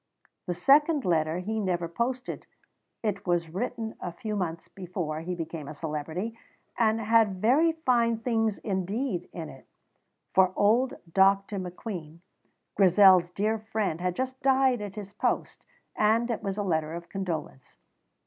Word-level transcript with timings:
The 0.47 0.55
second 0.55 1.05
letter 1.05 1.37
he 1.37 1.59
never 1.59 1.87
posted. 1.87 2.47
It 3.03 3.27
was 3.27 3.51
written 3.51 3.93
a 3.99 4.11
few 4.11 4.35
months 4.35 4.67
before 4.67 5.19
he 5.21 5.35
became 5.35 5.67
a 5.67 5.75
celebrity, 5.75 6.35
and 6.75 6.99
had 6.99 7.39
very 7.39 7.73
fine 7.73 8.17
things 8.17 8.57
indeed 8.57 9.29
in 9.31 9.47
it, 9.47 9.67
for 10.33 10.53
old 10.55 10.95
Dr. 11.13 11.59
McQueen, 11.59 12.17
Grizel's 12.73 13.29
dear 13.29 13.59
friend, 13.59 14.01
had 14.01 14.15
just 14.15 14.41
died 14.41 14.81
at 14.81 14.95
his 14.95 15.13
post, 15.13 15.67
and 15.95 16.31
it 16.31 16.41
was 16.41 16.57
a 16.57 16.63
letter 16.63 16.95
of 16.95 17.07
condolence. 17.07 17.77